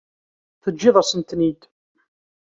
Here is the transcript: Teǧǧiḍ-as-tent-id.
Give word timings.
Teǧǧiḍ-as-tent-id. 0.63 1.61